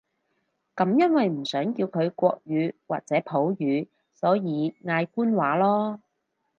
[0.75, 5.99] 噉因為唔想叫佢國語或者普語，所以嗌官話囉